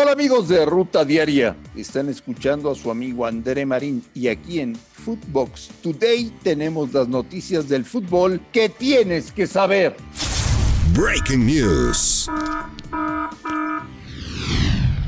Hola 0.00 0.12
amigos 0.12 0.48
de 0.48 0.64
Ruta 0.64 1.04
Diaria, 1.04 1.56
están 1.74 2.08
escuchando 2.08 2.70
a 2.70 2.76
su 2.76 2.88
amigo 2.88 3.26
André 3.26 3.66
Marín 3.66 4.04
y 4.14 4.28
aquí 4.28 4.60
en 4.60 4.76
Footbox 4.76 5.70
Today 5.82 6.32
tenemos 6.44 6.92
las 6.92 7.08
noticias 7.08 7.68
del 7.68 7.84
fútbol 7.84 8.40
que 8.52 8.68
tienes 8.68 9.32
que 9.32 9.48
saber. 9.48 9.96
Breaking 10.94 11.44
News. 11.44 12.30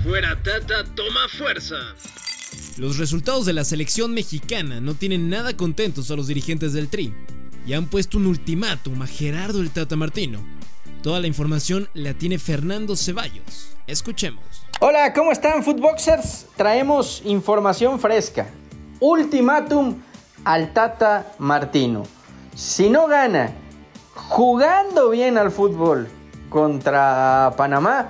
Fuera 0.02 0.42
Tata 0.42 0.84
toma 0.96 1.28
fuerza. 1.38 1.76
Los 2.76 2.98
resultados 2.98 3.46
de 3.46 3.52
la 3.52 3.62
selección 3.62 4.12
mexicana 4.12 4.80
no 4.80 4.94
tienen 4.94 5.30
nada 5.30 5.56
contentos 5.56 6.10
a 6.10 6.16
los 6.16 6.26
dirigentes 6.26 6.72
del 6.72 6.88
Tri 6.88 7.14
y 7.64 7.74
han 7.74 7.86
puesto 7.86 8.18
un 8.18 8.26
ultimátum 8.26 9.00
a 9.02 9.06
Gerardo 9.06 9.60
el 9.60 9.70
Tata 9.70 9.94
Martino. 9.94 10.59
Toda 11.02 11.18
la 11.20 11.26
información 11.26 11.88
la 11.94 12.12
tiene 12.12 12.38
Fernando 12.38 12.94
Ceballos. 12.94 13.74
Escuchemos. 13.86 14.44
Hola, 14.80 15.14
¿cómo 15.14 15.32
están 15.32 15.62
Footboxers? 15.62 16.46
Traemos 16.56 17.22
información 17.24 17.98
fresca. 17.98 18.48
Ultimátum 19.00 19.96
al 20.44 20.74
Tata 20.74 21.32
Martino. 21.38 22.02
Si 22.54 22.90
no 22.90 23.06
gana 23.06 23.50
jugando 24.14 25.08
bien 25.08 25.38
al 25.38 25.50
fútbol 25.50 26.06
contra 26.50 27.54
Panamá, 27.56 28.08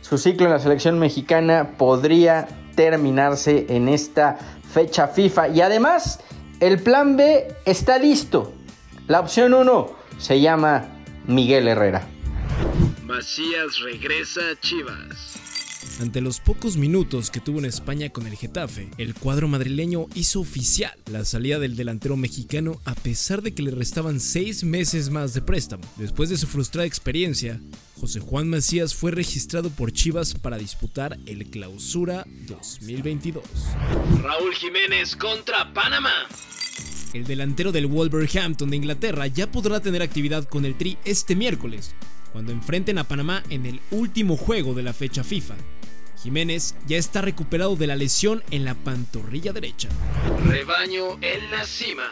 su 0.00 0.16
ciclo 0.16 0.46
en 0.46 0.52
la 0.52 0.60
selección 0.60 0.98
mexicana 0.98 1.72
podría 1.76 2.48
terminarse 2.74 3.66
en 3.68 3.86
esta 3.86 4.38
fecha 4.72 5.08
FIFA. 5.08 5.48
Y 5.48 5.60
además, 5.60 6.20
el 6.60 6.82
plan 6.82 7.18
B 7.18 7.54
está 7.66 7.98
listo. 7.98 8.54
La 9.08 9.20
opción 9.20 9.52
1 9.52 9.90
se 10.16 10.40
llama 10.40 10.86
Miguel 11.26 11.68
Herrera. 11.68 12.06
Macías 13.10 13.80
regresa 13.80 14.40
a 14.50 14.60
Chivas. 14.60 15.98
Ante 16.00 16.20
los 16.20 16.38
pocos 16.38 16.76
minutos 16.76 17.32
que 17.32 17.40
tuvo 17.40 17.58
en 17.58 17.64
España 17.64 18.08
con 18.10 18.24
el 18.28 18.36
Getafe, 18.36 18.88
el 18.98 19.14
cuadro 19.14 19.48
madrileño 19.48 20.06
hizo 20.14 20.38
oficial 20.38 20.96
la 21.10 21.24
salida 21.24 21.58
del 21.58 21.74
delantero 21.74 22.16
mexicano 22.16 22.80
a 22.84 22.94
pesar 22.94 23.42
de 23.42 23.52
que 23.52 23.62
le 23.62 23.72
restaban 23.72 24.20
seis 24.20 24.62
meses 24.62 25.10
más 25.10 25.34
de 25.34 25.42
préstamo. 25.42 25.82
Después 25.96 26.30
de 26.30 26.36
su 26.36 26.46
frustrada 26.46 26.86
experiencia, 26.86 27.60
José 27.98 28.20
Juan 28.20 28.48
Macías 28.48 28.94
fue 28.94 29.10
registrado 29.10 29.70
por 29.70 29.92
Chivas 29.92 30.34
para 30.34 30.56
disputar 30.56 31.18
el 31.26 31.50
Clausura 31.50 32.24
2022. 32.46 33.42
Raúl 34.22 34.54
Jiménez 34.54 35.16
contra 35.16 35.74
Panamá. 35.74 36.28
El 37.12 37.24
delantero 37.24 37.72
del 37.72 37.88
Wolverhampton 37.88 38.70
de 38.70 38.76
Inglaterra 38.76 39.26
ya 39.26 39.50
podrá 39.50 39.80
tener 39.80 40.00
actividad 40.00 40.44
con 40.48 40.64
el 40.64 40.76
Tri 40.76 40.96
este 41.04 41.34
miércoles, 41.34 41.92
cuando 42.32 42.52
enfrenten 42.52 42.98
a 42.98 43.04
Panamá 43.04 43.42
en 43.50 43.66
el 43.66 43.80
último 43.90 44.36
juego 44.36 44.74
de 44.74 44.82
la 44.82 44.92
fecha 44.92 45.24
FIFA. 45.24 45.56
Jiménez 46.22 46.74
ya 46.86 46.98
está 46.98 47.22
recuperado 47.22 47.76
de 47.76 47.86
la 47.86 47.96
lesión 47.96 48.42
en 48.50 48.64
la 48.64 48.74
pantorrilla 48.74 49.52
derecha. 49.52 49.88
Rebaño 50.46 51.18
en 51.22 51.50
la 51.50 51.64
cima. 51.64 52.10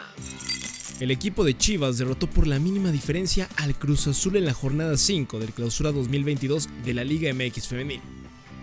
El 0.99 1.11
equipo 1.11 1.45
de 1.45 1.57
Chivas 1.57 1.97
derrotó 1.97 2.27
por 2.27 2.47
la 2.47 2.59
mínima 2.59 2.91
diferencia 2.91 3.47
al 3.55 3.75
Cruz 3.75 4.07
Azul 4.07 4.35
en 4.35 4.45
la 4.45 4.53
jornada 4.53 4.97
5 4.97 5.39
del 5.39 5.53
Clausura 5.53 5.91
2022 5.91 6.67
de 6.83 6.93
la 6.93 7.03
Liga 7.03 7.33
MX 7.33 7.67
Femenil. 7.67 8.01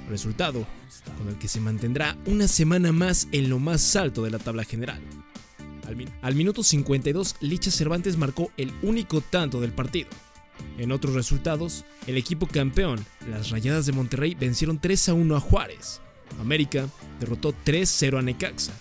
Resultado 0.08 0.66
con 1.16 1.28
el 1.28 1.38
que 1.38 1.48
se 1.48 1.60
mantendrá 1.60 2.16
una 2.27 2.48
semana 2.48 2.92
más 2.92 3.28
en 3.32 3.48
lo 3.48 3.58
más 3.58 3.96
alto 3.96 4.22
de 4.22 4.30
la 4.30 4.38
tabla 4.38 4.64
general. 4.64 5.00
Al, 5.86 5.96
al 6.20 6.34
minuto 6.34 6.62
52, 6.62 7.36
Licha 7.40 7.70
Cervantes 7.70 8.16
marcó 8.16 8.50
el 8.56 8.72
único 8.82 9.20
tanto 9.20 9.60
del 9.60 9.72
partido 9.72 10.08
en 10.78 10.92
otros 10.92 11.14
resultados, 11.14 11.84
el 12.06 12.16
equipo 12.16 12.46
campeón, 12.46 13.05
las 13.30 13.50
Rayadas 13.50 13.86
de 13.86 13.92
Monterrey, 13.92 14.34
vencieron 14.34 14.78
3 14.78 15.10
a 15.10 15.14
1 15.14 15.36
a 15.36 15.41
Juárez. 15.41 16.00
América 16.41 16.88
derrotó 17.20 17.55
3-0 17.64 18.18
a 18.18 18.22
Necaxa. 18.22 18.72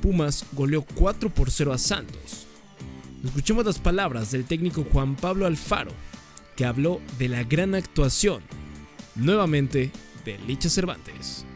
Pumas 0.00 0.44
goleó 0.52 0.84
4 0.94 1.30
por 1.30 1.50
0 1.50 1.72
a 1.72 1.78
Santos. 1.78 2.46
Escuchemos 3.24 3.64
las 3.64 3.78
palabras 3.78 4.30
del 4.30 4.44
técnico 4.44 4.84
Juan 4.92 5.16
Pablo 5.16 5.46
Alfaro, 5.46 5.92
que 6.56 6.64
habló 6.64 7.00
de 7.18 7.28
la 7.28 7.42
gran 7.42 7.74
actuación, 7.74 8.42
nuevamente, 9.14 9.90
de 10.24 10.38
Licha 10.38 10.68
Cervantes. 10.68 11.46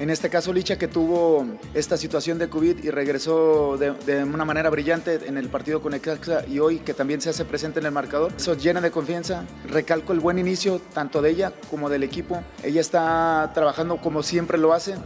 En 0.00 0.10
este 0.10 0.28
caso, 0.28 0.52
Licha, 0.52 0.76
que 0.76 0.88
tuvo 0.88 1.46
esta 1.72 1.96
situación 1.96 2.38
de 2.38 2.48
COVID 2.48 2.82
y 2.82 2.90
regresó 2.90 3.78
de, 3.78 4.24
una 4.24 4.44
manera 4.44 4.68
brillante 4.68 5.20
en 5.26 5.36
el 5.36 5.48
partido 5.48 5.80
con 5.80 5.92
Necaxa 5.92 6.44
y 6.48 6.58
hoy 6.58 6.78
que 6.78 6.94
también 6.94 7.20
se 7.20 7.30
hace 7.30 7.44
presente 7.44 7.78
en 7.78 7.86
el 7.86 7.92
marcador. 7.92 8.32
Eso 8.36 8.56
llena 8.56 8.80
de 8.80 8.90
confianza. 8.90 9.44
Recalco 9.68 10.12
el 10.12 10.20
buen 10.20 10.38
inicio 10.38 10.80
tanto 10.92 11.22
de 11.22 11.30
ella 11.30 11.52
como 11.70 11.88
del 11.88 12.02
equipo. 12.02 12.42
Ella 12.64 12.80
está 12.80 13.52
trabajando 13.54 13.98
como 13.98 14.22
siempre 14.24 14.58
lo 14.58 14.72
hace. 14.72 14.96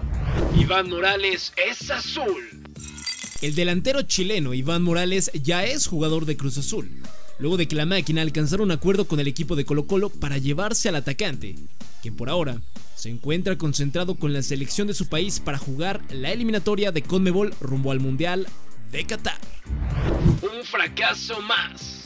Iván 0.57 0.89
Morales 0.89 1.53
es 1.57 1.91
azul. 1.91 2.59
El 3.43 3.55
delantero 3.55 4.03
chileno 4.03 4.55
Iván 4.55 4.83
Morales 4.83 5.31
ya 5.33 5.65
es 5.65 5.87
jugador 5.87 6.25
de 6.25 6.37
Cruz 6.37 6.59
Azul, 6.59 6.91
luego 7.39 7.57
de 7.57 7.69
que 7.69 7.77
la 7.77 7.87
máquina 7.87 8.23
alcanzara 8.23 8.63
un 8.63 8.71
acuerdo 8.71 9.07
con 9.07 9.21
el 9.21 9.29
equipo 9.29 9.57
de 9.57 9.65
Colo 9.65 9.87
Colo 9.87 10.11
para 10.11 10.39
llevarse 10.39 10.89
al 10.89 10.97
atacante, 10.97 11.57
quien 12.03 12.17
por 12.17 12.29
ahora 12.29 12.61
se 12.95 13.11
encuentra 13.11 13.57
concentrado 13.57 14.17
con 14.17 14.33
la 14.33 14.43
selección 14.43 14.89
de 14.89 14.95
su 14.95 15.07
país 15.07 15.41
para 15.41 15.59
jugar 15.59 16.03
la 16.11 16.33
eliminatoria 16.33 16.91
de 16.91 17.03
Conmebol 17.03 17.55
rumbo 17.61 17.93
al 17.93 18.01
Mundial 18.01 18.47
de 18.91 19.05
Qatar. 19.05 19.39
Un 20.43 20.65
fracaso 20.65 21.41
más. 21.43 21.99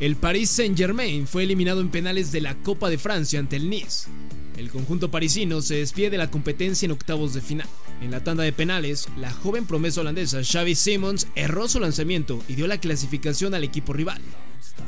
El 0.00 0.16
Paris 0.16 0.50
Saint-Germain 0.50 1.26
fue 1.26 1.44
eliminado 1.44 1.80
en 1.80 1.90
penales 1.90 2.32
de 2.32 2.40
la 2.40 2.56
Copa 2.56 2.90
de 2.90 2.98
Francia 2.98 3.38
ante 3.38 3.56
el 3.56 3.70
Nice. 3.70 4.08
El 4.56 4.70
conjunto 4.70 5.10
parisino 5.10 5.62
se 5.62 5.76
despide 5.76 6.10
de 6.10 6.18
la 6.18 6.30
competencia 6.30 6.86
en 6.86 6.92
octavos 6.92 7.34
de 7.34 7.40
final. 7.40 7.68
En 8.02 8.10
la 8.10 8.24
tanda 8.24 8.42
de 8.42 8.52
penales, 8.52 9.06
la 9.16 9.30
joven 9.30 9.64
promesa 9.64 10.00
holandesa 10.00 10.40
Xavi 10.42 10.74
Simons 10.74 11.28
erró 11.36 11.68
su 11.68 11.78
lanzamiento 11.78 12.42
y 12.48 12.56
dio 12.56 12.66
la 12.66 12.78
clasificación 12.78 13.54
al 13.54 13.62
equipo 13.62 13.92
rival, 13.92 14.20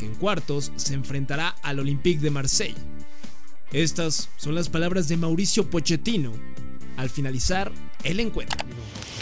que 0.01 0.07
en 0.07 0.17
cuartos 0.17 0.73
se 0.75 0.95
enfrentará 0.95 1.55
al 1.63 1.79
Olympique 1.79 2.21
de 2.21 2.33
Marseille. 2.33 2.75
Estas 3.73 4.31
son 4.37 4.57
las 4.57 4.69
palabras 4.69 5.07
de 5.07 5.17
Mauricio 5.17 5.71
Pochettino 5.71 6.33
al 6.97 7.09
finalizar 7.09 7.71
el 8.03 8.19
encuentro. 8.19 8.59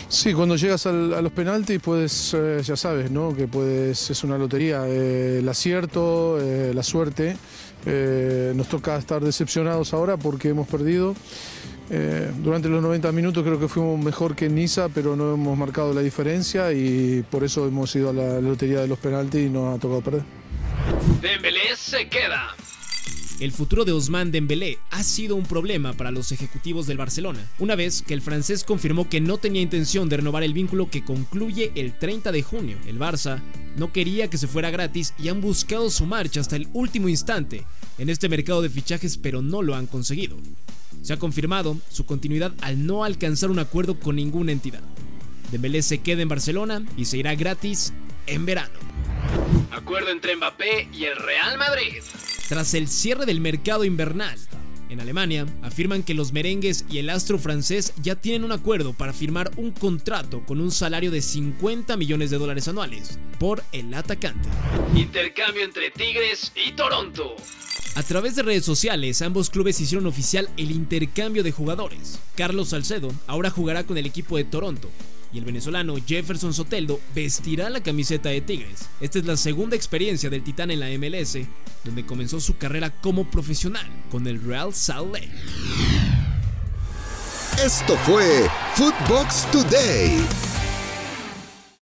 Sí, 0.09 0.33
cuando 0.33 0.57
llegas 0.57 0.87
a 0.87 0.93
los 0.93 1.33
penaltis, 1.33 1.79
pues 1.83 2.35
ya 2.65 2.77
sabes, 2.77 3.11
¿no? 3.11 3.37
Que 3.37 3.47
puedes, 3.47 4.11
es 4.11 4.25
una 4.25 4.39
lotería. 4.39 4.89
Eh, 4.89 5.41
el 5.41 5.49
acierto, 5.49 6.39
eh, 6.41 6.73
la 6.75 6.83
suerte. 6.83 7.37
nos 8.55 8.69
toca 8.69 8.97
estar 8.97 9.23
decepcionados 9.23 9.93
ahora 9.93 10.17
porque 10.17 10.49
hemos 10.49 10.67
perdido. 10.67 11.15
Durante 12.43 12.69
los 12.69 12.83
90 12.83 13.13
minutos 13.13 13.45
creo 13.45 13.59
que 13.61 13.69
fuimos 13.69 14.03
mejor 14.03 14.35
que 14.35 14.49
Niza, 14.49 14.89
pero 14.89 15.15
no 15.15 15.35
hemos 15.35 15.59
marcado 15.59 15.93
la 15.93 16.01
diferencia 16.01 16.73
y 16.73 17.25
por 17.31 17.45
eso 17.45 17.67
hemos 17.67 17.95
ido 17.95 18.11
a 18.11 18.13
la 18.13 18.41
lotería 18.41 18.81
de 18.81 18.89
los 18.89 18.99
penaltis 18.99 19.47
y 19.47 19.51
nos 19.51 19.77
ha 19.77 19.81
tocado 19.81 20.01
perder. 20.01 20.23
Dembélé 21.21 21.77
se 21.77 22.09
queda. 22.09 22.55
El 23.41 23.51
futuro 23.51 23.85
de 23.85 23.91
Ousmane 23.91 24.31
Dembélé 24.31 24.79
ha 24.91 25.03
sido 25.03 25.35
un 25.35 25.43
problema 25.43 25.95
para 25.95 26.13
los 26.13 26.31
ejecutivos 26.31 26.87
del 26.87 26.99
Barcelona, 26.99 27.45
una 27.59 27.75
vez 27.75 28.03
que 28.03 28.15
el 28.15 28.23
francés 28.23 28.63
confirmó 28.63 29.09
que 29.09 29.21
no 29.21 29.37
tenía 29.37 29.61
intención 29.61 30.09
de 30.09 30.19
renovar 30.19 30.45
el 30.45 30.55
vínculo 30.55 30.89
que 30.91 31.05
concluye 31.05 31.73
el 31.75 31.99
30 31.99 32.31
de 32.31 32.43
junio. 32.43 32.79
El 32.87 33.01
Barça 33.01 33.43
no 33.77 33.93
quería 33.93 34.29
que 34.29 34.39
se 34.39 34.47
fuera 34.47 34.71
gratis 34.71 35.13
y 35.19 35.29
han 35.29 35.41
buscado 35.41 35.91
su 35.91 36.07
marcha 36.07 36.41
hasta 36.41 36.55
el 36.55 36.69
último 36.73 37.09
instante 37.09 37.65
en 37.99 38.11
este 38.11 38.29
mercado 38.29 38.63
de 38.63 38.71
fichajes, 38.71 39.17
pero 39.17 39.43
no 39.43 39.61
lo 39.61 39.75
han 39.75 39.87
conseguido. 39.87 40.37
Se 41.03 41.13
ha 41.13 41.19
confirmado 41.19 41.77
su 41.91 42.07
continuidad 42.07 42.53
al 42.61 42.87
no 42.87 43.05
alcanzar 43.05 43.51
un 43.51 43.59
acuerdo 43.59 43.99
con 43.99 44.17
ninguna 44.17 44.53
entidad. 44.53 44.83
Dembélé 45.51 45.83
se 45.83 45.99
queda 45.99 46.23
en 46.23 46.29
Barcelona 46.29 46.85
y 46.97 47.05
se 47.05 47.19
irá 47.19 47.35
gratis 47.35 47.93
en 48.27 48.47
verano. 48.47 48.73
Acuerdo 49.73 50.11
entre 50.11 50.37
Mbappé 50.37 50.89
y 50.93 51.05
el 51.05 51.17
Real 51.17 51.59
Madrid. 51.59 52.03
Tras 52.49 52.75
el 52.75 52.89
cierre 52.89 53.27
del 53.27 53.41
mercado 53.41 53.85
invernal, 53.85 54.39
en 54.93 55.01
Alemania 55.01 55.47
afirman 55.63 56.03
que 56.03 56.15
los 56.15 56.33
merengues 56.33 56.85
y 56.91 56.99
el 56.99 57.09
astro 57.11 57.39
francés 57.39 57.95
ya 58.03 58.15
tienen 58.15 58.45
un 58.45 58.53
acuerdo 58.53 58.93
para 58.93 59.13
firmar 59.13 59.51
un 59.57 59.71
contrato 59.71 60.45
con 60.45 60.61
un 60.61 60.71
salario 60.71 61.11
de 61.11 61.23
50 61.23 61.97
millones 61.97 62.31
de 62.31 62.39
dólares 62.39 62.69
anuales 62.69 63.19
por 63.39 63.65
el 63.73 63.93
atacante. 63.95 64.49
Intercambio 64.95 65.65
entre 65.65 65.91
Tigres 65.91 66.53
y 66.55 66.73
Toronto. 66.73 67.37
A 67.95 68.03
través 68.03 68.35
de 68.35 68.43
redes 68.43 68.65
sociales, 68.65 69.21
ambos 69.21 69.51
clubes 69.51 69.79
hicieron 69.79 70.07
oficial 70.07 70.49
el 70.57 70.71
intercambio 70.71 71.43
de 71.43 71.53
jugadores. 71.53 72.19
Carlos 72.35 72.71
Salcedo 72.71 73.13
ahora 73.27 73.51
jugará 73.51 73.85
con 73.85 73.99
el 73.99 74.07
equipo 74.07 74.39
de 74.39 74.45
Toronto, 74.45 74.89
y 75.31 75.39
el 75.39 75.45
venezolano 75.45 75.97
Jefferson 76.07 76.55
Soteldo 76.55 77.01
vestirá 77.15 77.69
la 77.69 77.83
camiseta 77.83 78.31
de 78.31 78.41
Tigres. 78.41 78.89
Esta 79.01 79.19
es 79.19 79.27
la 79.27 79.37
segunda 79.37 79.77
experiencia 79.77 80.31
del 80.31 80.43
Titán 80.43 80.71
en 80.71 80.81
la 80.81 80.89
MLS, 80.99 81.39
donde 81.85 82.07
comenzó 82.07 82.41
su 82.41 82.57
carrera 82.57 82.91
como 83.03 83.31
profesional 83.31 83.87
con 84.11 84.27
el 84.27 84.43
Real 84.43 84.73
Salt 84.73 85.13
Lake. 85.13 85.31
Esto 87.63 87.97
fue 88.07 88.49
Footbox 88.75 89.51
Today. 89.51 90.52